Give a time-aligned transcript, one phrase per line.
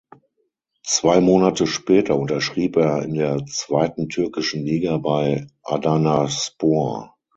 [0.83, 7.15] Zwei Monate später unterschrieb er in der zweiten türkischen Liga bei Adanaspor.